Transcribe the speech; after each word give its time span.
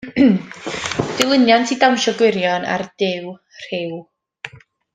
Dilyniant 1.19 1.73
i 1.75 1.77
Dawnsio 1.83 2.13
Gwirion 2.21 2.65
a'r 2.77 2.85
Duw 3.03 3.37
Rhyw. 3.67 3.95